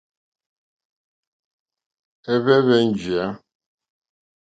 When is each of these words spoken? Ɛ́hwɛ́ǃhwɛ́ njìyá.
Ɛ́hwɛ́ǃhwɛ́ 2.31 2.79
njìyá. 2.89 3.25